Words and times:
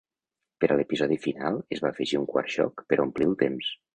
Per 0.63 0.69
al 0.75 0.79
episodi 0.83 1.17
final, 1.25 1.59
es 1.77 1.83
va 1.85 1.91
afegir 1.95 2.19
un 2.21 2.27
quart 2.33 2.51
joc 2.57 2.83
per 2.93 3.01
a 3.01 3.07
omplir 3.07 3.31
el 3.31 3.39
temps. 3.47 3.71